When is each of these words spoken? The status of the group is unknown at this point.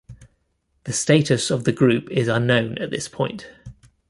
The 0.85 0.93
status 0.93 1.51
of 1.51 1.63
the 1.63 1.71
group 1.71 2.09
is 2.09 2.27
unknown 2.27 2.79
at 2.79 2.89
this 2.89 3.07
point. 3.07 3.49